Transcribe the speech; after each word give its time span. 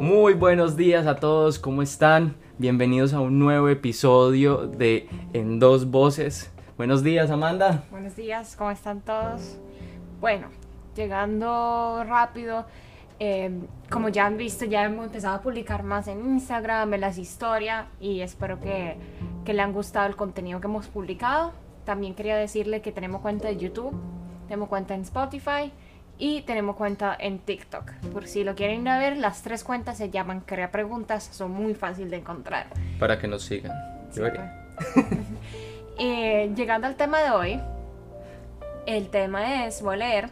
Muy 0.00 0.32
buenos 0.32 0.78
días 0.78 1.06
a 1.06 1.16
todos, 1.16 1.58
¿cómo 1.58 1.82
están? 1.82 2.34
Bienvenidos 2.56 3.12
a 3.12 3.20
un 3.20 3.38
nuevo 3.38 3.68
episodio 3.68 4.66
de 4.66 5.06
En 5.34 5.58
Dos 5.60 5.90
Voces. 5.90 6.50
Buenos 6.78 7.02
días, 7.02 7.30
Amanda. 7.30 7.84
Buenos 7.90 8.16
días, 8.16 8.56
¿cómo 8.56 8.70
están 8.70 9.02
todos? 9.02 9.58
Bueno, 10.18 10.46
llegando 10.96 12.02
rápido, 12.04 12.64
eh, 13.18 13.50
como 13.90 14.08
ya 14.08 14.24
han 14.24 14.38
visto, 14.38 14.64
ya 14.64 14.84
hemos 14.84 15.04
empezado 15.04 15.36
a 15.36 15.42
publicar 15.42 15.82
más 15.82 16.08
en 16.08 16.24
Instagram, 16.24 16.94
en 16.94 17.02
las 17.02 17.18
historias 17.18 17.84
y 18.00 18.22
espero 18.22 18.58
que, 18.58 18.96
que 19.44 19.52
le 19.52 19.60
han 19.60 19.74
gustado 19.74 20.08
el 20.08 20.16
contenido 20.16 20.62
que 20.62 20.66
hemos 20.66 20.86
publicado. 20.86 21.52
También 21.84 22.14
quería 22.14 22.36
decirle 22.36 22.80
que 22.80 22.90
tenemos 22.90 23.20
cuenta 23.20 23.48
de 23.48 23.58
YouTube, 23.58 23.94
tenemos 24.46 24.70
cuenta 24.70 24.94
en 24.94 25.02
Spotify 25.02 25.70
y 26.20 26.42
tenemos 26.42 26.76
cuenta 26.76 27.16
en 27.18 27.38
TikTok. 27.38 27.92
Por 28.12 28.28
si 28.28 28.44
lo 28.44 28.54
quieren 28.54 28.82
ir 28.82 28.88
a 28.90 28.98
ver, 28.98 29.16
las 29.16 29.42
tres 29.42 29.64
cuentas 29.64 29.96
se 29.96 30.10
llaman 30.10 30.40
Crea 30.40 30.70
Preguntas, 30.70 31.24
son 31.32 31.50
muy 31.50 31.74
fáciles 31.74 32.10
de 32.10 32.18
encontrar. 32.18 32.66
Para 32.98 33.18
que 33.18 33.26
nos 33.26 33.42
sigan. 33.42 33.72
Yo 34.14 34.26
haría. 34.26 34.68
Eh, 36.02 36.50
llegando 36.56 36.86
al 36.86 36.96
tema 36.96 37.20
de 37.20 37.30
hoy, 37.30 37.60
el 38.86 39.10
tema 39.10 39.66
es, 39.66 39.82
voy 39.82 39.96
a 39.96 39.98
leer, 39.98 40.30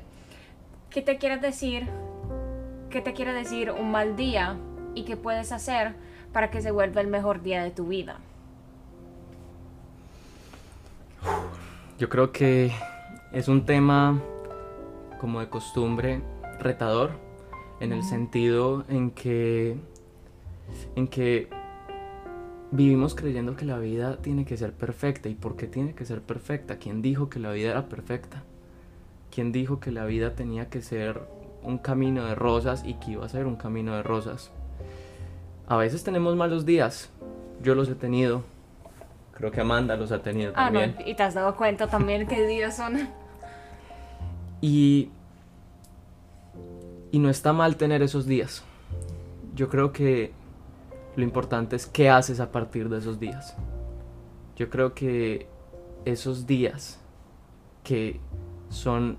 ¿qué 0.88 1.02
te 1.02 1.18
quiere 1.18 1.36
decir? 1.36 1.86
¿Qué 2.88 3.02
te 3.02 3.12
quiere 3.12 3.34
decir 3.34 3.70
un 3.70 3.90
mal 3.90 4.16
día? 4.16 4.56
¿Y 4.94 5.04
qué 5.04 5.18
puedes 5.18 5.52
hacer 5.52 5.92
para 6.32 6.50
que 6.50 6.62
se 6.62 6.70
vuelva 6.70 7.02
el 7.02 7.08
mejor 7.08 7.42
día 7.42 7.62
de 7.62 7.70
tu 7.70 7.88
vida? 7.88 8.16
Yo 11.98 12.08
creo 12.08 12.32
que 12.32 12.72
es 13.32 13.48
un 13.48 13.66
tema, 13.66 14.22
como 15.18 15.40
de 15.40 15.48
costumbre, 15.48 16.22
retador, 16.58 17.10
en 17.80 17.92
el 17.92 18.02
sentido 18.02 18.84
en 18.88 19.10
que, 19.10 19.76
en 20.96 21.08
que 21.08 21.48
vivimos 22.70 23.14
creyendo 23.14 23.56
que 23.56 23.64
la 23.64 23.78
vida 23.78 24.16
tiene 24.18 24.44
que 24.44 24.56
ser 24.56 24.72
perfecta. 24.72 25.28
¿Y 25.28 25.34
por 25.34 25.56
qué 25.56 25.66
tiene 25.66 25.94
que 25.94 26.04
ser 26.04 26.22
perfecta? 26.22 26.78
¿Quién 26.78 27.02
dijo 27.02 27.28
que 27.28 27.38
la 27.38 27.50
vida 27.52 27.70
era 27.70 27.88
perfecta? 27.88 28.42
¿Quién 29.30 29.52
dijo 29.52 29.78
que 29.80 29.92
la 29.92 30.04
vida 30.06 30.34
tenía 30.34 30.68
que 30.68 30.82
ser 30.82 31.20
un 31.62 31.78
camino 31.78 32.24
de 32.24 32.34
rosas 32.34 32.82
y 32.84 32.94
que 32.94 33.12
iba 33.12 33.24
a 33.24 33.28
ser 33.28 33.46
un 33.46 33.56
camino 33.56 33.94
de 33.94 34.02
rosas? 34.02 34.50
A 35.68 35.76
veces 35.76 36.02
tenemos 36.02 36.34
malos 36.34 36.64
días. 36.66 37.10
Yo 37.62 37.74
los 37.74 37.88
he 37.88 37.94
tenido. 37.94 38.42
Creo 39.36 39.50
que 39.52 39.60
Amanda 39.60 39.96
los 39.96 40.10
ha 40.10 40.20
tenido 40.22 40.52
Ah, 40.56 40.70
no, 40.70 40.80
también. 40.80 41.06
y 41.08 41.14
te 41.14 41.22
has 41.22 41.34
dado 41.34 41.54
cuenta 41.56 41.86
también 41.86 42.26
qué 42.26 42.44
días 42.46 42.76
son. 42.76 43.08
Y, 44.60 45.10
y 47.10 47.18
no 47.18 47.30
está 47.30 47.52
mal 47.52 47.76
tener 47.76 48.02
esos 48.02 48.26
días. 48.26 48.64
Yo 49.54 49.68
creo 49.68 49.92
que 49.92 50.32
lo 51.16 51.22
importante 51.22 51.76
es 51.76 51.86
qué 51.86 52.10
haces 52.10 52.40
a 52.40 52.52
partir 52.52 52.88
de 52.88 52.98
esos 52.98 53.18
días. 53.18 53.56
Yo 54.56 54.70
creo 54.70 54.94
que 54.94 55.46
esos 56.04 56.46
días 56.46 56.98
que 57.84 58.20
son 58.70 59.18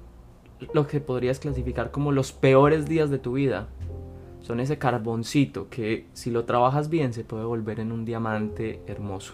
lo 0.74 0.88
que 0.88 1.00
podrías 1.00 1.40
clasificar 1.40 1.92
como 1.92 2.12
los 2.12 2.32
peores 2.32 2.86
días 2.86 3.10
de 3.10 3.18
tu 3.18 3.34
vida 3.34 3.68
son 4.42 4.60
ese 4.60 4.78
carboncito 4.78 5.70
que 5.70 6.06
si 6.14 6.32
lo 6.32 6.46
trabajas 6.46 6.90
bien 6.90 7.14
se 7.14 7.24
puede 7.24 7.44
volver 7.44 7.80
en 7.80 7.92
un 7.92 8.06
diamante 8.06 8.82
hermoso. 8.88 9.34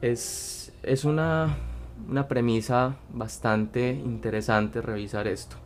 Es, 0.00 0.72
es 0.82 1.04
una, 1.04 1.56
una 2.08 2.28
premisa 2.28 2.96
bastante 3.12 3.90
interesante 3.90 4.80
revisar 4.80 5.26
esto. 5.26 5.56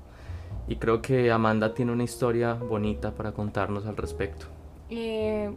Y 0.67 0.77
creo 0.77 1.03
que 1.03 1.31
Amanda 1.31 1.75
tiene 1.75 1.93
una 1.93 2.05
historia 2.05 2.55
bonita 2.55 3.13
para 3.13 3.33
contarnos 3.33 3.87
al 3.87 3.97
respecto. 3.97 4.47
Eh, 4.91 5.55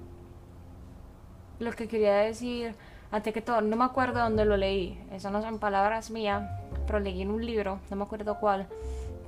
lo 1.59 1.71
que 1.71 1.87
quería 1.87 2.15
decir, 2.15 2.75
antes 3.11 3.33
que 3.33 3.41
todo, 3.41 3.61
no 3.61 3.75
me 3.75 3.85
acuerdo 3.85 4.19
dónde 4.19 4.45
lo 4.45 4.57
leí, 4.57 4.99
eso 5.11 5.29
no 5.29 5.41
son 5.41 5.59
palabras 5.59 6.11
mías, 6.11 6.43
pero 6.85 6.99
leí 6.99 7.21
en 7.21 7.31
un 7.31 7.45
libro, 7.45 7.79
no 7.89 7.95
me 7.95 8.03
acuerdo 8.03 8.37
cuál, 8.39 8.67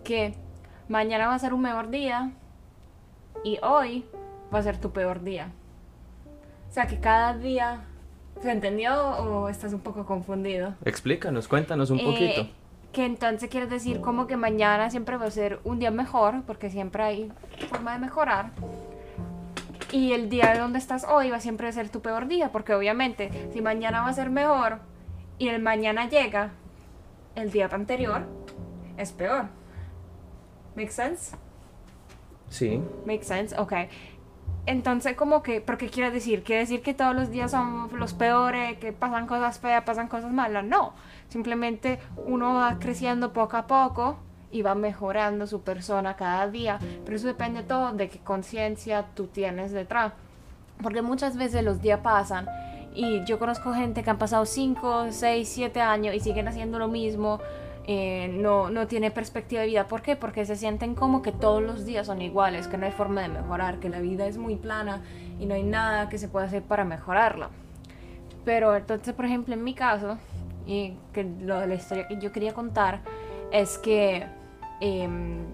que 0.03 0.33
mañana 0.87 1.27
va 1.27 1.35
a 1.35 1.39
ser 1.39 1.53
un 1.53 1.61
mejor 1.61 1.89
día 1.89 2.31
y 3.43 3.57
hoy 3.63 4.05
va 4.53 4.59
a 4.59 4.63
ser 4.63 4.77
tu 4.77 4.91
peor 4.91 5.21
día. 5.21 5.51
O 6.69 6.71
sea 6.71 6.87
que 6.87 6.99
cada 6.99 7.35
día, 7.35 7.81
¿se 8.41 8.51
entendió 8.51 8.93
o 9.17 9.49
estás 9.49 9.73
un 9.73 9.81
poco 9.81 10.05
confundido? 10.05 10.73
Explícanos, 10.85 11.47
cuéntanos 11.47 11.89
un 11.89 11.99
Eh, 11.99 12.03
poquito. 12.05 12.47
Que 12.91 13.05
entonces 13.05 13.49
quiere 13.49 13.67
decir 13.67 14.01
como 14.01 14.25
que 14.27 14.35
mañana 14.37 14.89
siempre 14.89 15.17
va 15.17 15.25
a 15.25 15.31
ser 15.31 15.59
un 15.63 15.79
día 15.79 15.91
mejor, 15.91 16.41
porque 16.47 16.69
siempre 16.69 17.03
hay 17.03 17.31
forma 17.69 17.93
de 17.93 17.99
mejorar. 17.99 18.51
Y 19.91 20.13
el 20.13 20.29
día 20.29 20.57
donde 20.57 20.79
estás 20.79 21.05
hoy 21.07 21.29
va 21.29 21.39
siempre 21.39 21.67
a 21.67 21.71
ser 21.71 21.89
tu 21.89 22.01
peor 22.01 22.27
día, 22.27 22.51
porque 22.51 22.73
obviamente 22.73 23.49
si 23.53 23.61
mañana 23.61 24.01
va 24.01 24.09
a 24.09 24.13
ser 24.13 24.29
mejor 24.29 24.79
y 25.37 25.49
el 25.49 25.61
mañana 25.61 26.09
llega, 26.09 26.51
el 27.35 27.51
día 27.51 27.69
anterior 27.71 28.23
es 28.97 29.11
peor. 29.11 29.45
¿Make 30.75 30.91
sense? 30.91 31.35
Sí, 32.49 32.81
Make 33.05 33.23
sense, 33.23 33.55
ok. 33.59 33.73
Entonces, 34.69 35.15
como 35.15 35.41
que, 35.41 35.61
¿pero 35.61 35.79
qué 35.79 35.89
quiere 35.89 36.11
decir? 36.11 36.43
¿Quiere 36.43 36.61
decir 36.61 36.83
que 36.83 36.93
todos 36.93 37.15
los 37.15 37.31
días 37.31 37.49
son 37.49 37.89
los 37.97 38.13
peores, 38.13 38.77
que 38.77 38.93
pasan 38.93 39.25
cosas 39.25 39.57
feas, 39.57 39.83
pasan 39.83 40.07
cosas 40.07 40.31
malas? 40.31 40.63
No. 40.63 40.93
Simplemente 41.27 41.97
uno 42.27 42.53
va 42.53 42.77
creciendo 42.77 43.33
poco 43.33 43.57
a 43.57 43.65
poco 43.65 44.19
y 44.51 44.61
va 44.61 44.75
mejorando 44.75 45.47
su 45.47 45.61
persona 45.61 46.15
cada 46.15 46.47
día. 46.47 46.77
Pero 47.03 47.17
eso 47.17 47.25
depende 47.25 47.63
todo 47.63 47.93
de 47.93 48.09
qué 48.09 48.19
conciencia 48.19 49.07
tú 49.15 49.25
tienes 49.25 49.71
detrás. 49.71 50.13
Porque 50.83 51.01
muchas 51.01 51.35
veces 51.35 51.63
los 51.63 51.81
días 51.81 52.01
pasan 52.01 52.47
y 52.93 53.25
yo 53.25 53.39
conozco 53.39 53.73
gente 53.73 54.03
que 54.03 54.11
han 54.11 54.19
pasado 54.19 54.45
5, 54.45 55.07
6, 55.09 55.49
7 55.49 55.81
años 55.81 56.13
y 56.13 56.19
siguen 56.19 56.47
haciendo 56.47 56.77
lo 56.77 56.87
mismo. 56.87 57.39
Eh, 57.91 58.27
no, 58.27 58.69
no 58.69 58.85
tiene 58.85 59.09
perspectiva 59.09 59.61
de 59.61 59.67
vida. 59.67 59.87
¿Por 59.87 60.03
qué? 60.03 60.15
Porque 60.15 60.45
se 60.45 60.55
sienten 60.55 60.93
como 60.93 61.23
que 61.23 61.31
todos 61.31 61.63
los 61.63 61.85
días 61.85 62.05
son 62.05 62.21
iguales, 62.21 62.67
que 62.67 62.77
no 62.77 62.85
hay 62.85 62.91
forma 62.91 63.23
de 63.23 63.29
mejorar, 63.29 63.79
que 63.79 63.89
la 63.89 63.99
vida 63.99 64.27
es 64.27 64.37
muy 64.37 64.57
plana 64.57 65.01
y 65.39 65.47
no 65.47 65.55
hay 65.55 65.63
nada 65.63 66.07
que 66.07 66.19
se 66.19 66.27
pueda 66.27 66.45
hacer 66.45 66.61
para 66.61 66.85
mejorarla. 66.85 67.49
Pero 68.45 68.75
entonces, 68.75 69.15
por 69.15 69.25
ejemplo, 69.25 69.55
en 69.55 69.63
mi 69.63 69.73
caso, 69.73 70.19
y 70.67 70.93
que 71.13 71.23
lo 71.23 71.59
de 71.59 71.65
la 71.65 71.73
historia 71.73 72.07
que 72.07 72.19
yo 72.19 72.31
quería 72.31 72.53
contar 72.53 73.01
es 73.51 73.79
que 73.79 74.23
em, 74.81 75.47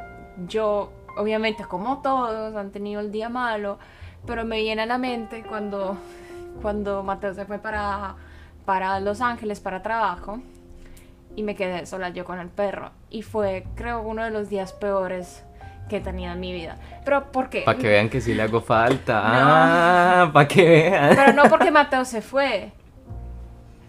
yo, 0.46 0.92
obviamente, 1.18 1.64
como 1.64 2.02
todos, 2.02 2.54
han 2.54 2.70
tenido 2.72 3.00
el 3.00 3.14
día 3.14 3.30
malo, 3.30 3.80
pero 4.26 4.44
me 4.44 4.58
viene 4.58 4.82
a 4.82 4.86
la 4.86 4.98
mente 4.98 5.42
cuando, 5.48 5.96
cuando 6.62 7.02
Mateo 7.02 7.34
se 7.34 7.46
fue 7.46 7.60
para, 7.60 8.18
para 8.66 9.00
Los 9.00 9.22
Ángeles 9.22 9.62
para 9.62 9.82
trabajo 9.82 10.42
y 11.36 11.44
me 11.44 11.56
quedé 11.56 11.86
sola 11.86 12.10
yo 12.10 12.26
con 12.26 12.40
el 12.40 12.50
perro. 12.50 12.92
Y 13.10 13.22
fue, 13.22 13.66
creo, 13.76 14.02
uno 14.02 14.24
de 14.24 14.32
los 14.32 14.50
días 14.50 14.74
peores 14.74 15.44
que 15.90 15.98
he 15.98 16.02
tenido 16.02 16.34
en 16.34 16.40
mi 16.40 16.52
vida. 16.54 16.78
Pero 17.04 17.32
¿por 17.32 17.50
qué? 17.50 17.62
para 17.62 17.78
que 17.78 17.88
vean 17.88 18.10
que 18.10 18.20
sí 18.22 18.34
le 18.34 18.42
hago 18.44 18.62
falta. 18.62 19.14
No. 19.22 19.28
Ah, 19.30 20.30
para 20.34 20.48
que 20.48 20.64
vean. 20.68 21.16
Pero 21.16 21.34
no 21.34 21.44
porque 21.50 21.70
Mateo 21.72 22.06
se 22.06 22.22
fue. 22.22 22.72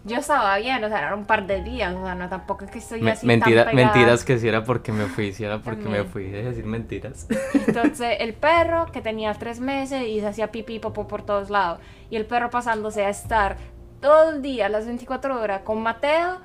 Yo 0.04 0.18
estaba 0.18 0.56
bien, 0.58 0.84
o 0.84 0.88
sea, 0.88 0.98
era 0.98 1.14
un 1.16 1.24
par 1.24 1.48
de 1.48 1.64
días, 1.64 1.92
o 1.92 2.04
sea, 2.04 2.14
no 2.14 2.28
tampoco 2.28 2.64
es 2.64 2.70
que 2.70 2.78
estoy 2.78 3.00
Me- 3.02 3.10
así 3.10 3.26
mentira- 3.26 3.64
tan 3.64 3.74
mentiras 3.74 4.24
que 4.24 4.38
si 4.38 4.46
era 4.46 4.62
porque 4.62 4.92
me 4.92 5.06
fui, 5.06 5.32
si 5.32 5.42
era 5.42 5.58
porque 5.58 5.78
me 5.82 5.84
También. 5.96 6.06
fui. 6.06 6.24
Deja 6.26 6.44
de 6.44 6.48
decir 6.50 6.64
mentiras. 6.64 7.26
Entonces, 7.66 8.16
el 8.20 8.32
perro 8.34 8.86
que 8.92 9.00
tenía 9.00 9.34
tres 9.34 9.58
meses 9.58 10.02
y 10.06 10.20
se 10.20 10.28
hacía 10.28 10.52
pipí 10.52 10.78
popó 10.78 11.08
por 11.08 11.22
todos 11.22 11.50
lados. 11.50 11.80
Y 12.08 12.14
el 12.14 12.24
perro 12.24 12.50
pasándose 12.50 13.04
a 13.04 13.08
estar 13.08 13.56
todo 14.00 14.30
el 14.30 14.42
día, 14.42 14.68
las 14.68 14.86
24 14.86 15.40
horas, 15.40 15.62
con 15.62 15.82
Mateo. 15.82 16.38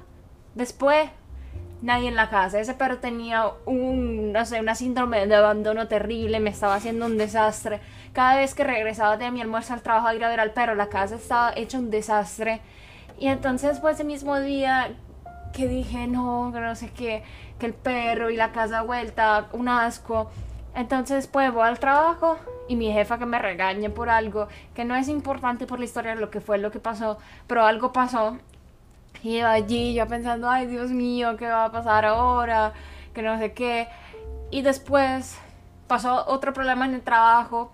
Después, 0.56 1.10
nadie 1.82 2.08
en 2.08 2.16
la 2.16 2.30
casa. 2.30 2.60
Ese 2.60 2.74
perro 2.74 2.98
tenía 2.98 3.52
un, 3.66 4.32
no 4.32 4.46
sé, 4.46 4.60
una 4.60 4.76
síndrome 4.76 5.26
de 5.28 5.36
abandono 5.36 5.88
terrible, 5.88 6.40
me 6.40 6.50
estaba 6.50 6.76
haciendo 6.76 7.06
un 7.06 7.18
desastre. 7.18 7.80
Cada 8.14 8.36
vez 8.36 8.54
que 8.54 8.64
regresaba 8.64 9.18
de 9.18 9.32
mi 9.32 9.42
almuerzo 9.42 9.74
al 9.74 9.82
trabajo 9.82 10.08
a 10.08 10.16
ir 10.16 10.24
a 10.24 10.30
ver 10.30 10.40
al 10.40 10.52
perro, 10.52 10.76
la 10.76 10.90
casa 10.90 11.16
estaba 11.16 11.54
hecha 11.56 11.80
un 11.80 11.90
desastre. 11.90 12.62
Y 13.20 13.28
entonces, 13.28 13.80
pues, 13.80 13.96
ese 13.96 14.04
mismo 14.04 14.40
día 14.40 14.92
que 15.54 15.68
dije, 15.68 16.08
no, 16.08 16.52
no 16.52 16.76
sé 16.76 16.90
qué, 16.92 17.24
que 17.60 17.66
el 17.66 17.74
perro 17.74 18.30
y 18.30 18.36
la 18.36 18.52
casa 18.52 18.82
vuelta, 18.82 19.48
un 19.54 19.70
asco. 19.70 20.30
Entonces, 20.76 21.28
pues 21.28 21.52
voy 21.54 21.68
al 21.68 21.80
trabajo 21.80 22.38
y 22.68 22.76
mi 22.76 22.92
jefa 22.92 23.18
que 23.18 23.26
me 23.26 23.40
regañe 23.40 23.90
por 23.90 24.10
algo 24.10 24.48
que 24.74 24.86
no 24.86 24.96
es 24.96 25.10
importante 25.10 25.68
por 25.68 25.80
la 25.80 25.86
historia 25.86 26.16
lo 26.16 26.30
que 26.32 26.40
fue, 26.40 26.58
lo 26.58 26.72
que 26.72 26.80
pasó, 26.80 27.18
pero 27.48 27.66
algo 27.66 27.92
pasó. 27.92 28.38
Y 29.24 29.40
allí, 29.40 29.94
yo 29.94 30.08
pensando, 30.08 30.50
ay 30.50 30.68
Dios 30.68 30.92
mío, 30.92 31.38
¿qué 31.38 31.48
va 31.48 31.66
a 31.66 31.72
pasar 31.72 32.06
ahora? 32.06 32.74
Que 33.14 33.22
no 33.22 33.38
sé 33.38 33.54
qué. 33.54 33.88
Y 34.50 34.62
después 34.62 35.38
pasó 35.88 36.26
otro 36.28 36.54
problema 36.54 36.86
en 36.86 36.96
el 36.96 37.02
trabajo 37.02 37.72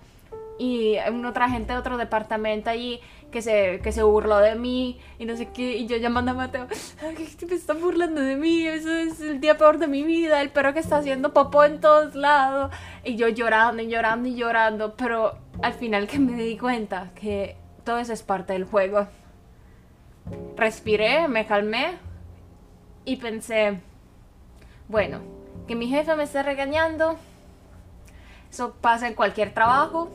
y 0.60 0.98
otra 1.26 1.50
gente 1.50 1.74
de 1.74 1.80
otro 1.80 1.98
departamento 1.98 2.70
allí 2.70 3.00
que 3.32 3.42
se, 3.42 3.80
que 3.84 3.92
se 3.92 4.04
burló 4.04 4.38
de 4.40 4.56
mí 4.56 5.00
y 5.20 5.26
no 5.26 5.36
sé 5.36 5.50
qué. 5.50 5.78
Y 5.78 5.88
yo 5.88 5.98
llamando 5.98 6.32
a 6.32 6.34
Mateo, 6.34 6.68
Ay, 7.02 7.16
me 7.48 7.56
están 7.56 7.82
burlando 7.82 8.22
de 8.22 8.36
mí, 8.36 8.66
eso 8.66 8.92
es 8.92 9.20
el 9.22 9.40
día 9.40 9.58
peor 9.58 9.78
de 9.78 9.88
mi 9.88 10.04
vida, 10.04 10.42
el 10.42 10.50
perro 10.50 10.74
que 10.74 10.80
está 10.80 10.98
haciendo 10.98 11.34
popó 11.34 11.64
en 11.64 11.80
todos 11.80 12.16
lados. 12.16 12.72
Y 13.04 13.16
yo 13.16 13.28
llorando 13.28 13.82
y 13.84 13.88
llorando 13.88 14.30
y 14.30 14.36
llorando, 14.36 14.96
pero 14.96 15.38
al 15.62 15.74
final 15.74 16.08
que 16.08 16.20
me 16.20 16.42
di 16.42 16.58
cuenta 16.58 17.12
que 17.16 17.58
todo 17.84 18.00
eso 18.00 18.14
es 18.14 18.24
parte 18.24 18.54
del 18.54 18.66
juego. 18.66 19.08
Respiré, 20.56 21.28
me 21.28 21.46
calmé 21.46 21.98
y 23.06 23.16
pensé, 23.18 23.80
bueno, 24.88 25.20
que 25.68 25.76
mi 25.76 25.88
jefe 25.88 26.16
me 26.16 26.24
esté 26.24 26.44
regañando, 26.44 27.18
eso 28.50 28.74
pasa 28.82 29.08
en 29.08 29.14
cualquier 29.14 29.54
trabajo, 29.54 30.10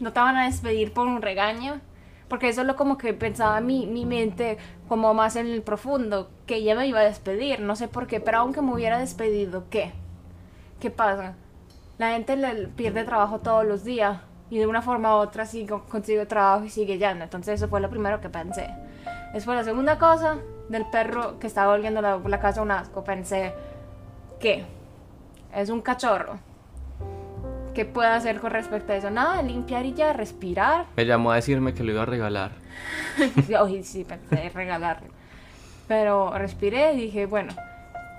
no 0.00 0.12
te 0.12 0.20
van 0.20 0.36
a 0.36 0.46
despedir 0.46 0.92
por 0.92 1.06
un 1.06 1.22
regaño, 1.22 1.80
porque 2.28 2.48
eso 2.48 2.60
es 2.60 2.66
lo 2.66 2.76
como 2.76 2.98
que 2.98 3.14
pensaba 3.14 3.60
mi, 3.60 3.86
mi 3.86 4.04
mente 4.04 4.58
como 4.88 5.14
más 5.14 5.36
en 5.36 5.46
el 5.46 5.62
profundo, 5.62 6.30
que 6.46 6.56
ella 6.56 6.74
me 6.74 6.86
iba 6.86 7.00
a 7.00 7.04
despedir, 7.04 7.60
no 7.60 7.76
sé 7.76 7.88
por 7.88 8.06
qué, 8.06 8.20
pero 8.20 8.38
aunque 8.38 8.62
me 8.62 8.72
hubiera 8.72 8.98
despedido, 8.98 9.64
¿qué? 9.70 9.92
¿Qué 10.80 10.90
pasa? 10.90 11.34
La 11.98 12.10
gente 12.10 12.36
le 12.36 12.68
pierde 12.68 13.04
trabajo 13.04 13.38
todos 13.38 13.64
los 13.64 13.84
días 13.84 14.20
y 14.50 14.58
de 14.58 14.66
una 14.66 14.82
forma 14.82 15.16
u 15.16 15.18
otra 15.20 15.46
sigue, 15.46 15.74
consigue 15.88 16.26
trabajo 16.26 16.64
y 16.64 16.70
sigue 16.70 16.98
yendo, 16.98 17.24
entonces 17.24 17.54
eso 17.54 17.68
fue 17.68 17.80
lo 17.80 17.90
primero 17.90 18.20
que 18.20 18.28
pensé. 18.28 18.68
Después 19.34 19.58
la 19.58 19.64
segunda 19.64 19.98
cosa, 19.98 20.38
del 20.68 20.86
perro 20.86 21.40
que 21.40 21.48
estaba 21.48 21.72
volviendo 21.72 22.00
la, 22.00 22.18
la 22.18 22.38
casa 22.38 22.62
un 22.62 22.70
asco, 22.70 23.02
pensé, 23.02 23.52
¿qué? 24.38 24.64
Es 25.52 25.70
un 25.70 25.82
cachorro. 25.82 26.38
¿Qué 27.74 27.84
puedo 27.84 28.08
hacer 28.08 28.38
con 28.38 28.52
respecto 28.52 28.92
a 28.92 28.96
eso? 28.96 29.10
Nada, 29.10 29.42
limpiar 29.42 29.84
y 29.84 29.92
ya, 29.92 30.12
respirar. 30.12 30.86
Me 30.96 31.04
llamó 31.04 31.32
a 31.32 31.34
decirme 31.34 31.74
que 31.74 31.82
lo 31.82 31.90
iba 31.90 32.02
a 32.02 32.06
regalar. 32.06 32.52
Oye, 33.60 33.82
sí, 33.82 34.04
pensé 34.04 34.50
regalarlo. 34.50 35.08
Pero 35.88 36.30
respiré 36.38 36.94
y 36.94 37.00
dije, 37.00 37.26
bueno, 37.26 37.52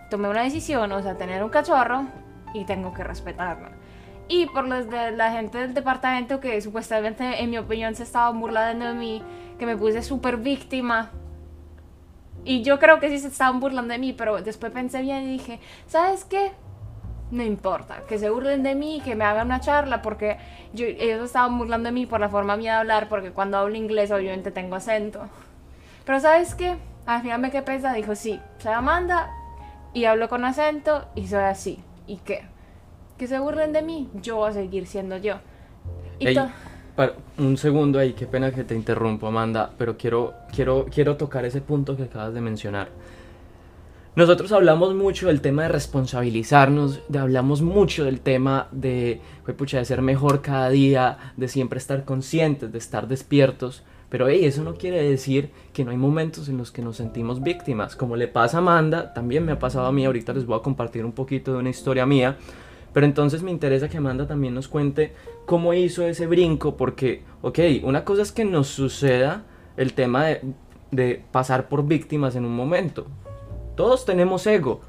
tomé 0.09 0.27
una 0.27 0.43
decisión, 0.43 0.91
o 0.91 1.01
sea, 1.01 1.17
tener 1.17 1.41
un 1.41 1.49
cachorro 1.49 2.07
y 2.53 2.65
tengo 2.65 2.93
que 2.93 3.05
respetarlo. 3.05 3.69
Y 4.27 4.47
por 4.47 4.67
los 4.67 4.89
de 4.89 5.11
la 5.11 5.31
gente 5.31 5.59
del 5.59 5.73
departamento 5.73 6.41
que 6.41 6.59
supuestamente, 6.59 7.41
en 7.41 7.49
mi 7.49 7.57
opinión, 7.57 7.95
se 7.95 8.03
estaba 8.03 8.29
burlando 8.31 8.85
de 8.85 8.93
mí, 8.93 9.23
que 9.57 9.65
me 9.65 9.77
puse 9.77 10.01
súper 10.01 10.37
víctima. 10.37 11.11
Y 12.43 12.61
yo 12.61 12.79
creo 12.79 12.99
que 12.99 13.09
sí 13.09 13.19
se 13.19 13.27
estaban 13.27 13.59
burlando 13.59 13.93
de 13.93 13.99
mí, 13.99 14.13
pero 14.13 14.41
después 14.41 14.71
pensé 14.71 15.01
bien 15.01 15.23
y 15.23 15.33
dije, 15.33 15.59
¿sabes 15.87 16.25
qué? 16.25 16.51
No 17.31 17.43
importa, 17.43 18.03
que 18.07 18.19
se 18.19 18.29
burlen 18.29 18.61
de 18.61 18.75
mí, 18.75 19.01
que 19.03 19.15
me 19.15 19.25
hagan 19.25 19.47
una 19.47 19.59
charla, 19.59 20.03
porque 20.03 20.37
yo, 20.73 20.85
ellos 20.85 21.25
estaban 21.25 21.57
burlando 21.57 21.87
de 21.87 21.93
mí 21.93 22.05
por 22.05 22.19
la 22.19 22.29
forma 22.29 22.55
mía 22.55 22.73
de 22.73 22.79
hablar, 22.79 23.09
porque 23.09 23.31
cuando 23.31 23.57
hablo 23.57 23.75
inglés 23.75 24.11
obviamente 24.11 24.51
tengo 24.51 24.75
acento. 24.75 25.27
Pero 26.05 26.19
¿sabes 26.19 26.53
qué? 26.53 26.75
Al 27.07 27.23
final 27.23 27.41
me 27.41 27.49
quedé 27.49 27.63
pensando, 27.63 27.97
dijo, 27.97 28.15
sí, 28.15 28.39
soy 28.59 28.73
Amanda 28.73 29.31
y 29.93 30.05
hablo 30.05 30.29
con 30.29 30.45
acento 30.45 31.07
y 31.15 31.27
soy 31.27 31.43
así. 31.43 31.83
¿Y 32.05 32.17
qué? 32.17 32.43
Que 33.17 33.27
se 33.27 33.39
burlen 33.39 33.73
de 33.73 33.81
mí, 33.81 34.09
yo 34.21 34.35
voy 34.35 34.51
a 34.51 34.53
seguir 34.53 34.85
siendo 34.85 35.17
yo. 35.17 35.37
Y 36.19 36.27
Ey, 36.27 36.37
un 37.37 37.57
segundo 37.57 37.99
ahí, 37.99 38.13
qué 38.13 38.25
pena 38.25 38.51
que 38.51 38.63
te 38.63 38.75
interrumpo, 38.75 39.27
Amanda, 39.27 39.71
pero 39.77 39.97
quiero, 39.97 40.33
quiero, 40.53 40.85
quiero 40.93 41.17
tocar 41.17 41.45
ese 41.45 41.61
punto 41.61 41.97
que 41.97 42.03
acabas 42.03 42.33
de 42.33 42.41
mencionar. 42.41 42.89
Nosotros 44.15 44.53
hablamos 44.53 44.95
mucho 44.95 45.27
del 45.27 45.41
tema 45.41 45.63
de 45.63 45.69
responsabilizarnos, 45.69 47.01
de, 47.09 47.19
hablamos 47.19 47.61
mucho 47.61 48.05
del 48.05 48.21
tema 48.21 48.69
de, 48.71 49.19
pucha, 49.57 49.79
de 49.79 49.83
ser 49.83 50.01
mejor 50.01 50.41
cada 50.41 50.69
día, 50.69 51.33
de 51.35 51.49
siempre 51.49 51.79
estar 51.79 52.05
conscientes, 52.05 52.71
de 52.71 52.77
estar 52.77 53.09
despiertos. 53.09 53.83
Pero 54.07 54.29
hey, 54.29 54.45
eso 54.45 54.63
no 54.63 54.75
quiere 54.75 55.03
decir 55.03 55.49
que 55.73 55.83
no 55.83 55.91
hay 55.91 55.97
momentos 55.97 56.47
en 56.47 56.55
los 56.55 56.71
que 56.71 56.81
nos 56.81 56.95
sentimos 56.95 57.43
víctimas. 57.43 57.97
Como 57.97 58.15
le 58.15 58.29
pasa 58.29 58.57
a 58.57 58.59
Amanda, 58.61 59.13
también 59.13 59.43
me 59.43 59.51
ha 59.51 59.59
pasado 59.59 59.85
a 59.85 59.91
mí. 59.91 60.05
Ahorita 60.05 60.31
les 60.31 60.45
voy 60.45 60.57
a 60.57 60.61
compartir 60.61 61.03
un 61.03 61.11
poquito 61.11 61.51
de 61.51 61.57
una 61.57 61.69
historia 61.69 62.05
mía. 62.05 62.37
Pero 62.95 63.07
entonces 63.07 63.43
me 63.43 63.51
interesa 63.51 63.89
que 63.89 63.97
Amanda 63.97 64.25
también 64.25 64.53
nos 64.53 64.69
cuente 64.69 65.13
cómo 65.45 65.73
hizo 65.73 66.07
ese 66.07 66.27
brinco, 66.27 66.77
porque, 66.77 67.23
ok, 67.41 67.59
una 67.83 68.05
cosa 68.05 68.21
es 68.21 68.31
que 68.31 68.45
nos 68.45 68.67
suceda 68.67 69.43
el 69.75 69.91
tema 69.91 70.23
de, 70.23 70.41
de 70.91 71.21
pasar 71.29 71.67
por 71.67 71.85
víctimas 71.85 72.37
en 72.37 72.45
un 72.45 72.55
momento. 72.55 73.07
Todos 73.75 74.05
tenemos 74.05 74.47
ego. 74.47 74.79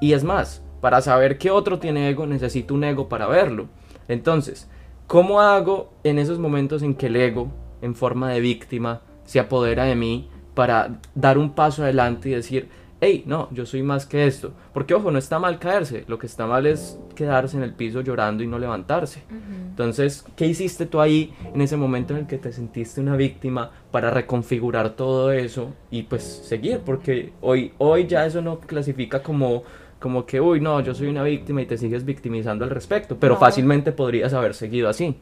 Y 0.00 0.12
es 0.12 0.22
más, 0.22 0.62
para 0.80 1.00
saber 1.00 1.36
que 1.36 1.50
otro 1.50 1.80
tiene 1.80 2.08
ego, 2.08 2.24
necesito 2.24 2.72
un 2.72 2.84
ego 2.84 3.08
para 3.08 3.26
verlo. 3.26 3.66
Entonces, 4.06 4.70
¿cómo 5.08 5.40
hago 5.40 5.92
en 6.04 6.20
esos 6.20 6.38
momentos 6.38 6.84
en 6.84 6.94
que 6.94 7.06
el 7.06 7.16
ego, 7.16 7.48
en 7.82 7.96
forma 7.96 8.30
de 8.30 8.38
víctima, 8.38 9.02
se 9.24 9.40
apodera 9.40 9.82
de 9.82 9.96
mí 9.96 10.30
para 10.54 11.00
dar 11.16 11.38
un 11.38 11.50
paso 11.50 11.82
adelante 11.82 12.28
y 12.28 12.34
decir, 12.34 12.68
hey, 13.04 13.22
no, 13.26 13.48
yo 13.52 13.66
soy 13.66 13.82
más 13.82 14.06
que 14.06 14.26
esto? 14.26 14.52
Porque, 14.72 14.94
ojo, 14.94 15.10
no 15.10 15.18
está 15.18 15.38
mal 15.38 15.58
caerse, 15.58 16.04
lo 16.08 16.18
que 16.18 16.26
está 16.26 16.46
mal 16.46 16.64
es 16.66 16.98
quedarse 17.14 17.56
en 17.56 17.62
el 17.62 17.74
piso 17.74 18.00
llorando 18.00 18.42
y 18.42 18.46
no 18.46 18.58
levantarse. 18.58 19.22
Entonces, 19.68 20.24
¿qué 20.36 20.46
hiciste 20.46 20.86
tú 20.86 21.00
ahí 21.00 21.34
en 21.52 21.60
ese 21.60 21.76
momento 21.76 22.14
en 22.14 22.20
el 22.20 22.26
que 22.26 22.38
te 22.38 22.52
sentiste 22.52 23.00
una 23.00 23.16
víctima 23.16 23.70
para 23.90 24.10
reconfigurar 24.10 24.90
todo 24.96 25.32
eso 25.32 25.74
y 25.90 26.04
pues 26.04 26.22
seguir? 26.22 26.80
Porque 26.84 27.32
hoy, 27.42 27.72
hoy 27.78 28.06
ya 28.06 28.24
eso 28.24 28.40
no 28.40 28.58
clasifica 28.60 29.22
como, 29.22 29.64
como 30.00 30.24
que, 30.24 30.40
uy, 30.40 30.60
no, 30.60 30.80
yo 30.80 30.94
soy 30.94 31.08
una 31.08 31.22
víctima 31.24 31.60
y 31.60 31.66
te 31.66 31.76
sigues 31.76 32.04
victimizando 32.04 32.64
al 32.64 32.70
respecto, 32.70 33.16
pero 33.18 33.34
No. 33.34 33.40
fácilmente 33.40 33.92
podrías 33.92 34.32
haber 34.32 34.54
seguido 34.54 34.88
así. 34.88 35.16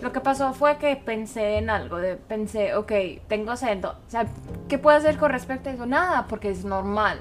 Lo 0.00 0.12
que 0.12 0.20
pasó 0.20 0.52
fue 0.52 0.78
que 0.78 0.96
pensé 0.96 1.58
en 1.58 1.70
algo, 1.70 1.98
de, 1.98 2.16
pensé, 2.16 2.74
ok, 2.74 2.92
tengo 3.28 3.52
acento, 3.52 3.96
o 4.06 4.10
sea, 4.10 4.26
¿qué 4.68 4.78
puedo 4.78 4.96
hacer 4.96 5.16
con 5.16 5.30
respecto 5.30 5.68
a 5.68 5.72
eso? 5.72 5.86
Nada, 5.86 6.26
porque 6.26 6.50
es 6.50 6.64
normal. 6.64 7.20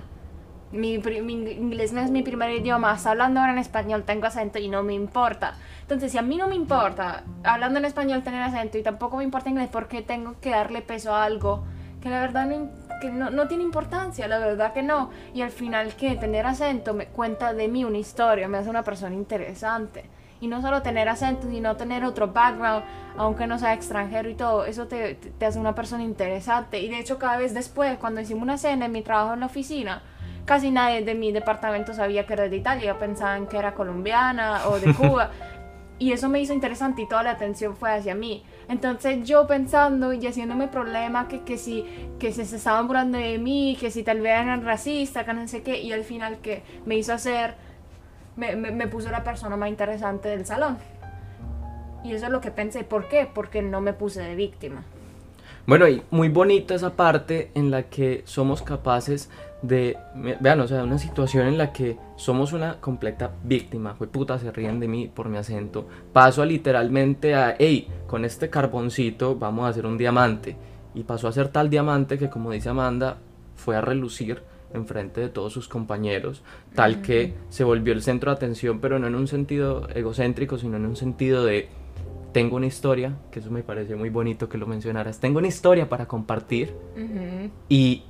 Mi, 0.71 0.93
inglés 0.93 1.93
no 1.93 2.01
es 2.01 2.11
mi 2.11 2.21
primer 2.21 2.51
idioma, 2.51 2.91
hasta 2.91 3.11
hablando 3.11 3.39
ahora 3.39 3.53
en 3.53 3.57
español 3.57 4.03
tengo 4.03 4.27
acento 4.27 4.59
y 4.59 4.69
no 4.69 4.83
me 4.83 4.93
importa. 4.93 5.55
Entonces, 5.81 6.11
si 6.11 6.17
a 6.17 6.21
mí 6.21 6.37
no 6.37 6.47
me 6.47 6.55
importa 6.55 7.23
hablando 7.43 7.79
en 7.79 7.85
español 7.85 8.23
tener 8.23 8.41
acento 8.41 8.77
y 8.77 8.83
tampoco 8.83 9.17
me 9.17 9.23
importa 9.23 9.49
inglés, 9.49 9.69
¿por 9.69 9.87
qué 9.87 10.01
tengo 10.01 10.35
que 10.39 10.51
darle 10.51 10.81
peso 10.81 11.13
a 11.13 11.23
algo 11.23 11.63
que 12.01 12.09
la 12.09 12.21
verdad 12.21 12.47
que 13.01 13.09
no, 13.09 13.31
no 13.31 13.47
tiene 13.47 13.63
importancia? 13.63 14.27
La 14.27 14.37
verdad 14.37 14.73
que 14.73 14.83
no. 14.83 15.09
Y 15.33 15.41
al 15.41 15.49
final, 15.49 15.95
que 15.95 16.15
tener 16.15 16.45
acento 16.45 16.93
me 16.93 17.07
cuenta 17.07 17.53
de 17.53 17.67
mí 17.67 17.83
una 17.83 17.97
historia, 17.97 18.47
me 18.47 18.59
hace 18.59 18.69
una 18.69 18.83
persona 18.83 19.15
interesante. 19.15 20.05
Y 20.41 20.47
no 20.47 20.61
solo 20.61 20.81
tener 20.81 21.09
acento, 21.09 21.47
sino 21.49 21.75
tener 21.75 22.05
otro 22.05 22.29
background, 22.29 22.83
aunque 23.17 23.45
no 23.47 23.59
sea 23.59 23.73
extranjero 23.73 24.29
y 24.29 24.35
todo, 24.35 24.65
eso 24.65 24.87
te, 24.87 25.15
te- 25.15 25.45
hace 25.45 25.59
una 25.59 25.75
persona 25.75 26.03
interesante. 26.03 26.79
Y 26.79 26.89
de 26.89 26.99
hecho, 26.99 27.19
cada 27.19 27.37
vez 27.37 27.53
después, 27.53 27.97
cuando 27.97 28.21
hicimos 28.21 28.43
una 28.43 28.57
cena 28.57 28.85
en 28.85 28.91
mi 28.93 29.01
trabajo 29.01 29.33
en 29.33 29.41
la 29.41 29.47
oficina, 29.47 30.01
casi 30.45 30.71
nadie 30.71 31.03
de 31.03 31.13
mi 31.15 31.31
departamento 31.31 31.93
sabía 31.93 32.25
que 32.25 32.33
era 32.33 32.47
de 32.47 32.55
Italia, 32.55 32.97
pensaban 32.97 33.47
que 33.47 33.57
era 33.57 33.73
colombiana 33.73 34.61
o 34.67 34.79
de 34.79 34.93
Cuba. 34.95 35.29
Y 36.01 36.13
eso 36.13 36.29
me 36.29 36.39
hizo 36.39 36.53
interesante 36.53 37.01
y 37.01 37.07
toda 37.09 37.23
la 37.23 37.31
atención 37.31 37.75
fue 37.75 37.91
hacia 37.91 38.15
mí. 38.15 38.45
Entonces 38.69 39.27
yo 39.27 39.45
pensando 39.47 40.13
y 40.13 40.25
haciéndome 40.25 40.69
problema 40.69 41.27
que, 41.27 41.41
que 41.41 41.57
si 41.57 41.83
que 42.17 42.31
si 42.31 42.45
se 42.45 42.55
estaban 42.55 42.87
burlando 42.87 43.17
de 43.17 43.37
mí, 43.37 43.75
que 43.77 43.91
si 43.91 44.03
tal 44.03 44.21
vez 44.21 44.39
eran 44.41 44.63
racistas, 44.63 45.25
que 45.25 45.33
no 45.33 45.45
sé 45.49 45.61
qué, 45.61 45.81
y 45.81 45.91
al 45.91 46.05
final 46.05 46.37
que 46.39 46.63
me 46.85 46.95
hizo 46.95 47.11
hacer, 47.11 47.55
me, 48.39 48.55
me, 48.55 48.71
me 48.71 48.87
la 49.11 49.23
persona 49.23 49.57
más 49.57 49.69
interesante 49.69 50.29
del 50.29 50.45
salón. 50.45 50.77
Y 52.03 52.13
eso 52.13 52.25
es 52.25 52.31
lo 52.31 52.39
que 52.39 52.51
pensé. 52.51 52.83
¿Por 52.83 53.09
qué? 53.09 53.29
Porque 53.31 53.61
no 53.61 53.81
me 53.81 53.93
puse 53.93 54.21
de 54.21 54.35
víctima. 54.35 54.83
Bueno, 55.67 55.87
y 55.87 56.01
muy 56.09 56.29
bonita 56.29 56.73
esa 56.73 56.95
parte 56.95 57.51
en 57.53 57.69
la 57.69 57.83
que 57.83 58.23
somos 58.25 58.61
capaces 58.61 59.29
de, 59.61 59.97
vean, 60.39 60.61
o 60.61 60.67
sea, 60.67 60.83
una 60.83 60.97
situación 60.97 61.47
en 61.47 61.57
la 61.57 61.73
que 61.73 61.97
somos 62.15 62.53
una 62.53 62.79
completa 62.79 63.31
víctima, 63.43 63.93
fue 63.93 64.07
puta, 64.07 64.39
se 64.39 64.51
ríen 64.51 64.79
de 64.79 64.87
mí 64.87 65.11
por 65.13 65.27
mi 65.27 65.37
acento, 65.37 65.87
paso 66.13 66.43
literalmente 66.45 67.35
a, 67.35 67.55
hey, 67.59 67.87
con 68.07 68.23
este 68.23 68.49
carboncito 68.49 69.35
vamos 69.35 69.65
a 69.65 69.67
hacer 69.67 69.85
un 69.85 69.97
diamante, 69.97 70.55
y 70.95 71.03
pasó 71.03 71.27
a 71.27 71.33
ser 71.33 71.49
tal 71.49 71.69
diamante 71.69 72.17
que, 72.17 72.29
como 72.29 72.51
dice 72.51 72.69
Amanda, 72.69 73.17
fue 73.55 73.75
a 73.75 73.81
relucir 73.81 74.41
enfrente 74.73 75.21
de 75.21 75.29
todos 75.29 75.53
sus 75.53 75.67
compañeros, 75.67 76.43
tal 76.75 77.01
que 77.01 77.33
se 77.49 77.63
volvió 77.63 77.93
el 77.93 78.01
centro 78.01 78.31
de 78.31 78.37
atención, 78.37 78.79
pero 78.79 78.99
no 78.99 79.07
en 79.07 79.15
un 79.15 79.27
sentido 79.27 79.87
egocéntrico, 79.89 80.57
sino 80.57 80.77
en 80.77 80.85
un 80.85 80.95
sentido 80.95 81.43
de 81.43 81.69
tengo 82.31 82.57
una 82.57 82.67
historia, 82.67 83.17
que 83.31 83.39
eso 83.39 83.49
me 83.49 83.63
pareció 83.63 83.97
muy 83.97 84.09
bonito 84.09 84.49
que 84.49 84.57
lo 84.57 84.67
mencionaras, 84.67 85.19
tengo 85.19 85.39
una 85.39 85.47
historia 85.47 85.89
para 85.89 86.07
compartir 86.07 86.73
y, 87.67 88.03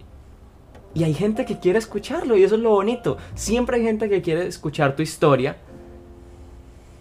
y 0.94 1.04
hay 1.04 1.13
gente 1.13 1.46
que 1.46 1.60
quiere 1.60 1.80
escucharlo 1.80 2.36
y 2.36 2.44
eso 2.44 2.56
es 2.56 2.62
lo 2.62 2.72
bonito. 2.72 3.18
Siempre 3.36 3.78
hay 3.78 3.84
gente 3.84 4.10
que 4.10 4.22
quiere 4.22 4.46
escuchar 4.46 4.96
tu 4.96 5.01
historia 5.01 5.58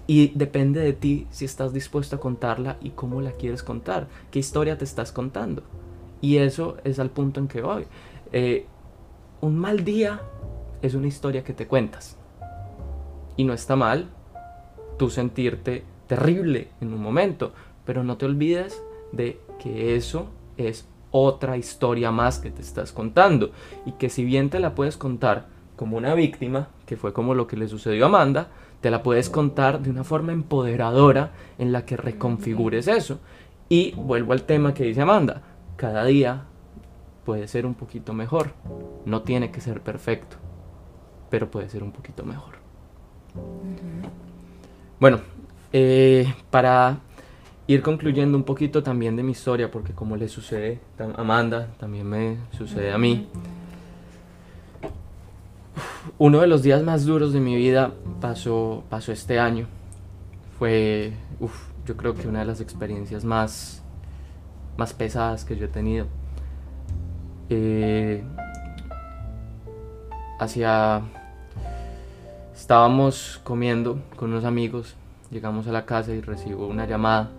y 0.06 0.28
depende 0.34 0.80
de 0.80 0.92
ti 0.92 1.26
si 1.30 1.44
estás 1.44 1.72
dispuesto 1.72 2.16
a 2.16 2.20
contarla 2.20 2.76
y 2.80 2.90
cómo 2.90 3.20
la 3.20 3.32
quieres 3.32 3.62
contar, 3.62 4.06
qué 4.30 4.38
historia 4.38 4.78
te 4.78 4.84
estás 4.84 5.12
contando. 5.12 5.62
Y 6.20 6.38
eso 6.38 6.76
es 6.84 6.98
al 6.98 7.10
punto 7.10 7.40
en 7.40 7.48
que 7.48 7.60
voy. 7.60 7.84
Eh, 8.32 8.66
un 9.40 9.56
mal 9.56 9.84
día 9.84 10.20
es 10.82 10.94
una 10.94 11.06
historia 11.06 11.44
que 11.44 11.52
te 11.52 11.66
cuentas. 11.66 12.16
Y 13.36 13.44
no 13.44 13.52
está 13.52 13.76
mal 13.76 14.08
tú 14.96 15.10
sentirte 15.10 15.84
terrible 16.06 16.68
en 16.80 16.92
un 16.92 17.00
momento, 17.00 17.52
pero 17.84 18.02
no 18.02 18.16
te 18.16 18.26
olvides 18.26 18.82
de 19.12 19.40
que 19.60 19.94
eso 19.94 20.28
es 20.56 20.88
otra 21.10 21.56
historia 21.56 22.10
más 22.10 22.38
que 22.38 22.50
te 22.50 22.62
estás 22.62 22.92
contando 22.92 23.50
y 23.86 23.92
que 23.92 24.10
si 24.10 24.24
bien 24.24 24.50
te 24.50 24.58
la 24.58 24.74
puedes 24.74 24.96
contar 24.96 25.46
como 25.76 25.96
una 25.96 26.14
víctima, 26.14 26.68
que 26.86 26.96
fue 26.96 27.12
como 27.12 27.34
lo 27.34 27.46
que 27.46 27.56
le 27.56 27.68
sucedió 27.68 28.04
a 28.04 28.08
Amanda, 28.08 28.48
te 28.80 28.90
la 28.90 29.02
puedes 29.02 29.30
contar 29.30 29.80
de 29.80 29.90
una 29.90 30.04
forma 30.04 30.32
empoderadora 30.32 31.32
en 31.58 31.72
la 31.72 31.84
que 31.84 31.96
reconfigures 31.96 32.88
eso. 32.88 33.20
Y 33.68 33.92
vuelvo 33.92 34.32
al 34.32 34.42
tema 34.42 34.74
que 34.74 34.84
dice 34.84 35.02
Amanda, 35.02 35.42
cada 35.76 36.04
día 36.04 36.44
puede 37.24 37.46
ser 37.46 37.66
un 37.66 37.74
poquito 37.74 38.14
mejor, 38.14 38.52
no 39.08 39.22
tiene 39.22 39.50
que 39.50 39.60
ser 39.60 39.80
perfecto, 39.80 40.36
pero 41.30 41.50
puede 41.50 41.68
ser 41.68 41.82
un 41.82 41.92
poquito 41.92 42.24
mejor. 42.24 42.56
Bueno, 45.00 45.20
eh, 45.72 46.32
para 46.50 46.98
ir 47.66 47.82
concluyendo 47.82 48.36
un 48.36 48.44
poquito 48.44 48.82
también 48.82 49.16
de 49.16 49.22
mi 49.22 49.32
historia, 49.32 49.70
porque 49.70 49.92
como 49.92 50.16
le 50.16 50.28
sucede 50.28 50.80
a 50.98 51.20
Amanda, 51.20 51.68
también 51.78 52.06
me 52.06 52.36
sucede 52.56 52.92
a 52.92 52.98
mí. 52.98 53.28
Uno 56.16 56.40
de 56.40 56.46
los 56.46 56.62
días 56.62 56.82
más 56.82 57.04
duros 57.04 57.32
de 57.32 57.40
mi 57.40 57.54
vida 57.54 57.92
pasó, 58.20 58.84
pasó 58.88 59.12
este 59.12 59.38
año. 59.38 59.66
Fue, 60.58 61.12
yo 61.86 61.96
creo 61.96 62.14
que 62.14 62.26
una 62.26 62.40
de 62.40 62.46
las 62.46 62.60
experiencias 62.60 63.24
más, 63.24 63.82
más 64.76 64.94
pesadas 64.94 65.44
que 65.44 65.56
yo 65.56 65.66
he 65.66 65.68
tenido. 65.68 66.06
Eh, 67.50 68.24
hacia... 70.38 71.02
Estábamos 72.54 73.40
comiendo 73.44 74.00
con 74.16 74.30
unos 74.30 74.44
amigos, 74.44 74.96
llegamos 75.30 75.68
a 75.68 75.72
la 75.72 75.86
casa 75.86 76.12
y 76.12 76.20
recibo 76.20 76.66
una 76.66 76.86
llamada 76.86 77.30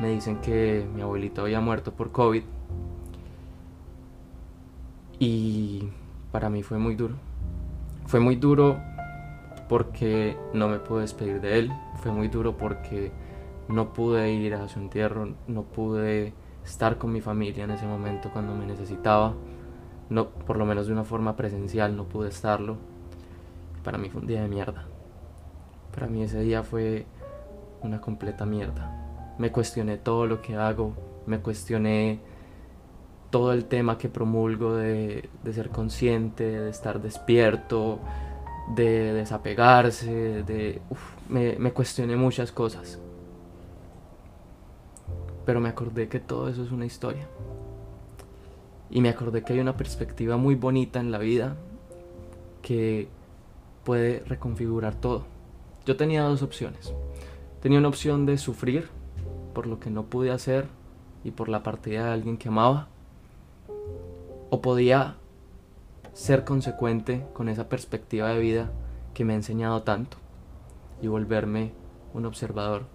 me 0.00 0.08
dicen 0.08 0.40
que 0.40 0.86
mi 0.94 1.02
abuelito 1.02 1.42
había 1.42 1.60
muerto 1.60 1.92
por 1.92 2.10
COVID. 2.10 2.42
Y 5.18 5.90
para 6.32 6.48
mí 6.48 6.62
fue 6.62 6.78
muy 6.78 6.94
duro. 6.94 7.14
Fue 8.06 8.18
muy 8.18 8.36
duro 8.36 8.78
porque 9.68 10.36
no 10.54 10.68
me 10.68 10.78
pude 10.78 11.02
despedir 11.02 11.42
de 11.42 11.58
él. 11.58 11.72
Fue 12.02 12.10
muy 12.10 12.28
duro 12.28 12.56
porque 12.56 13.12
no 13.68 13.92
pude 13.92 14.32
ir 14.32 14.54
a 14.54 14.66
su 14.68 14.78
entierro. 14.78 15.34
No 15.46 15.64
pude 15.64 16.32
estar 16.64 16.96
con 16.96 17.12
mi 17.12 17.20
familia 17.20 17.64
en 17.64 17.72
ese 17.72 17.86
momento 17.86 18.30
cuando 18.32 18.54
me 18.54 18.64
necesitaba. 18.64 19.34
No, 20.10 20.28
por 20.28 20.58
lo 20.58 20.66
menos 20.66 20.86
de 20.86 20.92
una 20.92 21.04
forma 21.04 21.36
presencial 21.36 21.96
no 21.96 22.04
pude 22.04 22.28
estarlo. 22.28 22.76
Para 23.82 23.96
mí 23.96 24.10
fue 24.10 24.20
un 24.20 24.26
día 24.26 24.42
de 24.42 24.48
mierda. 24.48 24.84
Para 25.94 26.06
mí 26.06 26.22
ese 26.22 26.40
día 26.40 26.62
fue 26.62 27.06
una 27.82 28.00
completa 28.00 28.44
mierda 28.44 29.00
me 29.40 29.50
cuestioné 29.50 29.96
todo 29.96 30.26
lo 30.26 30.42
que 30.42 30.54
hago, 30.54 30.92
me 31.24 31.40
cuestioné 31.40 32.20
todo 33.30 33.54
el 33.54 33.64
tema 33.64 33.96
que 33.96 34.10
promulgo 34.10 34.76
de, 34.76 35.30
ser 35.50 35.70
consciente, 35.70 36.44
de 36.44 36.68
estar 36.68 37.00
despierto, 37.00 38.00
de 38.74 39.14
desapegarse, 39.14 40.42
de... 40.42 40.82
me, 41.30 41.56
me 41.58 41.72
cuestioné 41.72 42.16
muchas 42.16 42.52
cosas. 42.52 42.98
Pero 45.46 45.58
me 45.58 45.70
acordé 45.70 46.06
que 46.08 46.20
todo 46.20 46.50
eso 46.50 46.62
es 46.62 46.70
una 46.70 46.84
historia. 46.84 47.26
Y 48.90 49.00
me 49.00 49.08
acordé 49.08 49.42
que 49.42 49.52
hay 49.52 49.60
una 49.60 49.76
perspectiva 49.76 50.36
muy 50.36 50.56
bonita 50.56 51.00
en 51.00 51.12
la 51.12 51.18
vida 51.18 51.56
que 52.62 53.08
puede 53.84 54.20
reconfigurar 54.26 54.94
todo. 54.94 55.24
Yo 55.86 55.96
tenía 55.96 56.22
dos 56.24 56.42
opciones. 56.42 56.92
Tenía 57.62 57.78
una 57.78 57.88
opción 57.88 58.26
de 58.26 58.38
sufrir 58.38 58.88
por 59.54 59.66
lo 59.66 59.78
que 59.80 59.90
no 59.90 60.04
pude 60.04 60.30
hacer 60.30 60.66
y 61.24 61.30
por 61.30 61.48
la 61.48 61.62
partida 61.62 62.06
de 62.06 62.12
alguien 62.12 62.36
que 62.36 62.48
amaba. 62.48 62.88
O 64.50 64.60
podía 64.60 65.16
ser 66.12 66.44
consecuente 66.44 67.24
con 67.32 67.48
esa 67.48 67.68
perspectiva 67.68 68.28
de 68.28 68.40
vida 68.40 68.72
que 69.14 69.24
me 69.24 69.34
ha 69.34 69.36
enseñado 69.36 69.82
tanto 69.82 70.16
y 71.00 71.06
volverme 71.06 71.72
un 72.14 72.26
observador, 72.26 72.86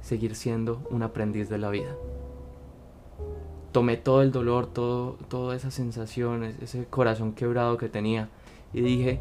seguir 0.00 0.36
siendo 0.36 0.86
un 0.90 1.02
aprendiz 1.02 1.48
de 1.48 1.58
la 1.58 1.70
vida. 1.70 1.96
Tomé 3.76 3.98
todo 3.98 4.22
el 4.22 4.32
dolor, 4.32 4.68
todo, 4.68 5.18
todas 5.28 5.60
esas 5.60 5.74
sensaciones, 5.74 6.56
ese 6.62 6.86
corazón 6.86 7.34
quebrado 7.34 7.76
que 7.76 7.90
tenía 7.90 8.30
y 8.72 8.80
dije, 8.80 9.20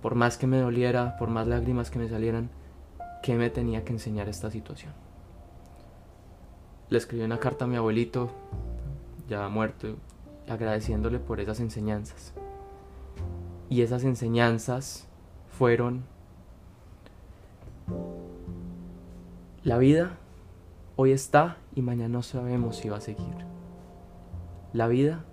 por 0.00 0.14
más 0.14 0.38
que 0.38 0.46
me 0.46 0.58
doliera, 0.58 1.16
por 1.18 1.28
más 1.28 1.48
lágrimas 1.48 1.90
que 1.90 1.98
me 1.98 2.08
salieran, 2.08 2.50
¿qué 3.24 3.34
me 3.34 3.50
tenía 3.50 3.84
que 3.84 3.92
enseñar 3.92 4.28
esta 4.28 4.52
situación? 4.52 4.92
le 6.94 6.98
escribí 6.98 7.24
una 7.24 7.40
carta 7.40 7.64
a 7.64 7.68
mi 7.68 7.74
abuelito, 7.74 8.30
ya 9.28 9.48
muerto, 9.48 9.96
agradeciéndole 10.48 11.18
por 11.18 11.40
esas 11.40 11.58
enseñanzas. 11.58 12.32
Y 13.68 13.82
esas 13.82 14.04
enseñanzas 14.04 15.08
fueron 15.58 16.04
la 19.64 19.78
vida 19.78 20.18
hoy 20.94 21.10
está 21.10 21.56
y 21.74 21.82
mañana 21.82 22.10
no 22.10 22.22
sabemos 22.22 22.76
si 22.76 22.88
va 22.88 22.98
a 22.98 23.00
seguir. 23.00 23.53
La 24.74 24.88
vida, 24.88 25.24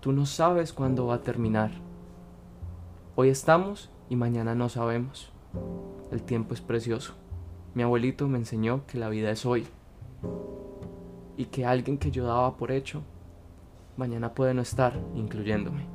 tú 0.00 0.12
no 0.12 0.26
sabes 0.26 0.74
cuándo 0.74 1.06
va 1.06 1.14
a 1.14 1.22
terminar. 1.22 1.70
Hoy 3.16 3.30
estamos 3.30 3.88
y 4.10 4.16
mañana 4.16 4.54
no 4.54 4.68
sabemos. 4.68 5.32
El 6.10 6.22
tiempo 6.22 6.52
es 6.52 6.60
precioso. 6.60 7.14
Mi 7.72 7.84
abuelito 7.84 8.28
me 8.28 8.36
enseñó 8.36 8.84
que 8.86 8.98
la 8.98 9.08
vida 9.08 9.30
es 9.30 9.46
hoy 9.46 9.66
y 11.38 11.46
que 11.46 11.64
alguien 11.64 11.96
que 11.96 12.10
yo 12.10 12.26
daba 12.26 12.58
por 12.58 12.70
hecho 12.70 13.02
mañana 13.96 14.34
puede 14.34 14.52
no 14.52 14.60
estar, 14.60 15.00
incluyéndome. 15.14 15.86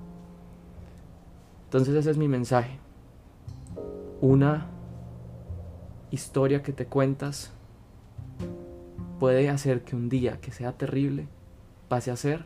Entonces 1.65 1.93
ese 1.93 2.09
es 2.09 2.17
mi 2.17 2.27
mensaje. 2.27 2.79
Una 4.21 4.71
historia 6.09 6.63
que 6.63 6.73
te 6.73 6.87
cuentas 6.87 7.53
puede 9.19 9.47
hacer 9.51 9.83
que 9.83 9.95
un 9.95 10.09
día 10.09 10.41
que 10.41 10.51
sea 10.51 10.71
terrible 10.71 11.27
pase 11.87 12.11
a 12.11 12.15
ser 12.15 12.45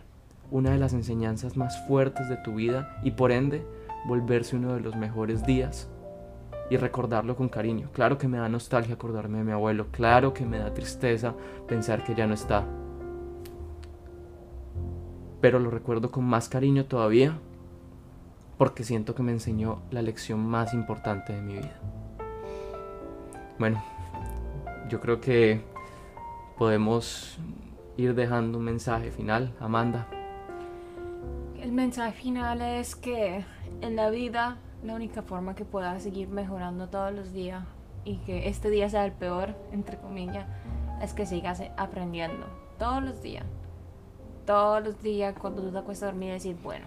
una 0.51 0.71
de 0.71 0.77
las 0.77 0.93
enseñanzas 0.93 1.57
más 1.57 1.85
fuertes 1.87 2.29
de 2.29 2.37
tu 2.37 2.55
vida 2.55 2.97
y 3.03 3.11
por 3.11 3.31
ende 3.31 3.65
volverse 4.07 4.55
uno 4.55 4.73
de 4.73 4.79
los 4.79 4.95
mejores 4.95 5.45
días 5.45 5.89
y 6.69 6.77
recordarlo 6.77 7.35
con 7.35 7.49
cariño. 7.49 7.89
Claro 7.93 8.17
que 8.17 8.27
me 8.27 8.37
da 8.37 8.49
nostalgia 8.49 8.95
acordarme 8.95 9.39
de 9.39 9.43
mi 9.43 9.51
abuelo, 9.51 9.87
claro 9.91 10.33
que 10.33 10.45
me 10.45 10.59
da 10.59 10.73
tristeza 10.73 11.33
pensar 11.67 12.03
que 12.03 12.15
ya 12.15 12.27
no 12.27 12.33
está. 12.33 12.65
Pero 15.41 15.59
lo 15.59 15.69
recuerdo 15.69 16.11
con 16.11 16.25
más 16.25 16.49
cariño 16.49 16.85
todavía 16.85 17.37
porque 18.57 18.83
siento 18.83 19.13
que 19.13 19.23
me 19.23 19.31
enseñó 19.31 19.79
la 19.91 20.01
lección 20.01 20.39
más 20.39 20.73
importante 20.73 21.33
de 21.33 21.41
mi 21.41 21.53
vida. 21.53 21.79
Bueno, 23.59 23.83
yo 24.89 24.99
creo 24.99 25.21
que 25.21 25.61
podemos 26.57 27.37
ir 27.97 28.13
dejando 28.13 28.59
un 28.59 28.63
mensaje 28.63 29.11
final, 29.11 29.53
Amanda. 29.59 30.07
El 31.59 31.71
mensaje 31.71 32.13
final 32.13 32.61
es 32.61 32.95
que 32.95 33.43
en 33.81 33.95
la 33.95 34.09
vida 34.09 34.57
la 34.83 34.93
única 34.93 35.23
forma 35.23 35.55
que 35.55 35.65
puedas 35.65 36.03
seguir 36.03 36.29
mejorando 36.29 36.87
todos 36.87 37.11
los 37.11 37.33
días 37.33 37.63
y 38.05 38.17
que 38.17 38.47
este 38.47 38.69
día 38.69 38.87
sea 38.89 39.03
el 39.05 39.11
peor, 39.11 39.55
entre 39.71 39.97
comillas, 39.97 40.45
es 41.01 41.13
que 41.13 41.25
sigas 41.25 41.61
aprendiendo 41.75 42.45
todos 42.77 43.03
los 43.03 43.21
días. 43.21 43.45
Todos 44.45 44.83
los 44.83 45.01
días 45.01 45.35
cuando 45.37 45.61
tú 45.61 45.71
te 45.71 45.79
acuestas 45.79 46.07
a 46.07 46.11
dormir 46.11 46.31
decir, 46.31 46.55
bueno, 46.63 46.85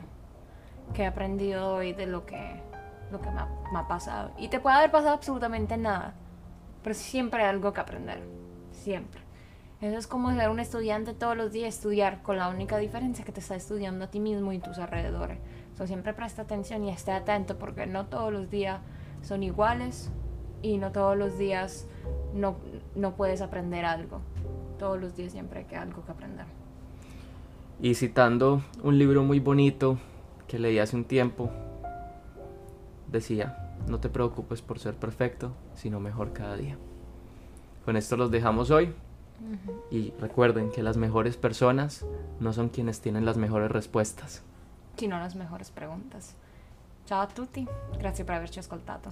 ¿qué 0.94 1.02
he 1.02 1.06
aprendido 1.06 1.74
hoy 1.74 1.92
de 1.92 2.06
lo 2.06 2.24
que, 2.24 2.62
lo 3.10 3.20
que 3.20 3.30
me, 3.30 3.40
ha, 3.40 3.48
me 3.72 3.80
ha 3.80 3.88
pasado? 3.88 4.30
Y 4.38 4.48
te 4.48 4.60
puede 4.60 4.76
haber 4.76 4.90
pasado 4.90 5.14
absolutamente 5.14 5.76
nada, 5.76 6.14
pero 6.82 6.94
siempre 6.94 7.42
hay 7.42 7.50
algo 7.50 7.72
que 7.72 7.80
aprender, 7.80 8.22
siempre. 8.72 9.29
Eso 9.80 9.96
es 9.96 10.06
como 10.06 10.30
ser 10.34 10.50
un 10.50 10.60
estudiante 10.60 11.14
todos 11.14 11.36
los 11.36 11.52
días, 11.52 11.74
estudiar, 11.74 12.22
con 12.22 12.36
la 12.36 12.48
única 12.48 12.76
diferencia 12.78 13.24
que 13.24 13.32
te 13.32 13.40
está 13.40 13.56
estudiando 13.56 14.04
a 14.04 14.10
ti 14.10 14.20
mismo 14.20 14.52
y 14.52 14.58
tus 14.58 14.78
alrededores 14.78 15.38
siempre 15.86 16.12
presta 16.14 16.42
atención 16.42 16.84
y 16.84 16.90
esté 16.90 17.12
atento 17.12 17.58
porque 17.58 17.86
no 17.86 18.06
todos 18.06 18.32
los 18.32 18.50
días 18.50 18.80
son 19.22 19.42
iguales 19.42 20.10
y 20.62 20.78
no 20.78 20.92
todos 20.92 21.16
los 21.16 21.38
días 21.38 21.86
no, 22.34 22.56
no 22.94 23.16
puedes 23.16 23.40
aprender 23.40 23.84
algo. 23.84 24.20
Todos 24.78 25.00
los 25.00 25.16
días 25.16 25.32
siempre 25.32 25.66
hay 25.68 25.76
algo 25.76 26.04
que 26.04 26.12
aprender. 26.12 26.46
Y 27.80 27.94
citando 27.94 28.62
un 28.82 28.98
libro 28.98 29.22
muy 29.22 29.40
bonito 29.40 29.98
que 30.46 30.58
leí 30.58 30.78
hace 30.78 30.96
un 30.96 31.04
tiempo, 31.04 31.50
decía, 33.08 33.74
no 33.88 34.00
te 34.00 34.08
preocupes 34.08 34.62
por 34.62 34.78
ser 34.78 34.94
perfecto, 34.94 35.52
sino 35.74 36.00
mejor 36.00 36.32
cada 36.32 36.56
día. 36.56 36.76
Con 37.84 37.96
esto 37.96 38.16
los 38.16 38.30
dejamos 38.30 38.70
hoy. 38.70 38.92
Y 39.90 40.12
recuerden 40.20 40.70
que 40.70 40.82
las 40.82 40.96
mejores 40.96 41.36
personas 41.36 42.04
no 42.40 42.52
son 42.52 42.68
quienes 42.68 43.00
tienen 43.00 43.24
las 43.24 43.36
mejores 43.36 43.70
respuestas, 43.70 44.42
sino 44.96 45.18
las 45.18 45.34
mejores 45.34 45.70
preguntas. 45.70 46.34
Ciao 47.06 47.22
a 47.22 47.28
tutti, 47.28 47.66
grazie 47.98 48.24
per 48.24 48.36
averci 48.36 48.58
ascoltato. 48.58 49.10